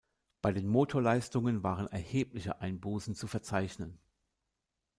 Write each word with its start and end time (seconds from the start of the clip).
Bei 0.41 0.51
den 0.51 0.65
Motorleistungen 0.67 1.61
waren 1.61 1.85
erhebliche 1.85 2.59
Einbußen 2.59 3.13
zu 3.13 3.27
verzeichnen. 3.27 3.99